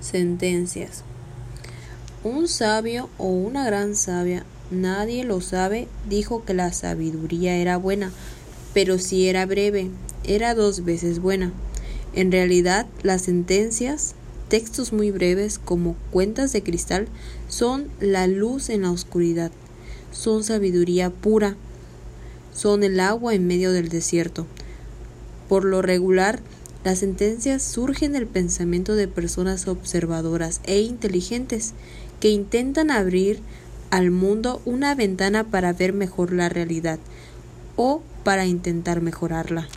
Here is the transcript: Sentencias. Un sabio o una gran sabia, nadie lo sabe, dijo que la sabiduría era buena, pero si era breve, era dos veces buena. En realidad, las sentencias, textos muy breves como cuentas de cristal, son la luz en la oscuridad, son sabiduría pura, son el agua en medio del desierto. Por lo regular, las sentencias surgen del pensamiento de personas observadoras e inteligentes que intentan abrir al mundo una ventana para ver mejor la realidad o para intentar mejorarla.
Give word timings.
Sentencias. 0.00 1.02
Un 2.22 2.46
sabio 2.46 3.08
o 3.18 3.26
una 3.26 3.64
gran 3.64 3.96
sabia, 3.96 4.44
nadie 4.70 5.24
lo 5.24 5.40
sabe, 5.40 5.88
dijo 6.08 6.44
que 6.44 6.54
la 6.54 6.72
sabiduría 6.72 7.56
era 7.56 7.76
buena, 7.76 8.12
pero 8.74 8.98
si 8.98 9.28
era 9.28 9.44
breve, 9.44 9.90
era 10.24 10.54
dos 10.54 10.84
veces 10.84 11.20
buena. 11.20 11.52
En 12.14 12.30
realidad, 12.30 12.86
las 13.02 13.22
sentencias, 13.22 14.14
textos 14.48 14.92
muy 14.92 15.10
breves 15.10 15.58
como 15.58 15.96
cuentas 16.12 16.52
de 16.52 16.62
cristal, 16.62 17.08
son 17.48 17.88
la 18.00 18.26
luz 18.28 18.70
en 18.70 18.82
la 18.82 18.92
oscuridad, 18.92 19.50
son 20.12 20.44
sabiduría 20.44 21.10
pura, 21.10 21.56
son 22.54 22.84
el 22.84 23.00
agua 23.00 23.34
en 23.34 23.46
medio 23.46 23.72
del 23.72 23.88
desierto. 23.88 24.46
Por 25.48 25.64
lo 25.64 25.82
regular, 25.82 26.40
las 26.84 27.00
sentencias 27.00 27.62
surgen 27.62 28.12
del 28.12 28.26
pensamiento 28.26 28.94
de 28.94 29.08
personas 29.08 29.66
observadoras 29.68 30.60
e 30.64 30.80
inteligentes 30.80 31.74
que 32.20 32.30
intentan 32.30 32.90
abrir 32.90 33.40
al 33.90 34.10
mundo 34.10 34.60
una 34.64 34.94
ventana 34.94 35.44
para 35.44 35.72
ver 35.72 35.92
mejor 35.92 36.32
la 36.32 36.48
realidad 36.48 36.98
o 37.76 38.02
para 38.24 38.46
intentar 38.46 39.00
mejorarla. 39.00 39.68